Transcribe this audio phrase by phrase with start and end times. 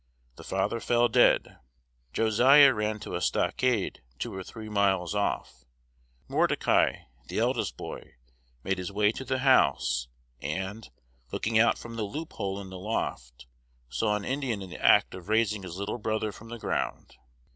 [0.35, 1.59] The father fell dead;
[2.11, 5.63] Josiah ran to a stockade two or three miles off;
[6.27, 8.15] Mordecai, the eldest boy,
[8.63, 10.07] made his way to the house,
[10.41, 10.89] and,
[11.31, 13.45] looking out from the loophole in the loft,
[13.89, 17.17] saw an Indian in the act of raising his little brother from the ground.